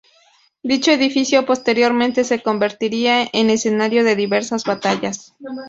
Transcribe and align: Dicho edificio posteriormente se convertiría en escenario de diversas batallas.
Dicho 0.63 0.89
edificio 0.89 1.45
posteriormente 1.45 2.23
se 2.23 2.41
convertiría 2.41 3.27
en 3.33 3.51
escenario 3.51 4.03
de 4.03 4.15
diversas 4.15 4.63
batallas. 4.63 5.35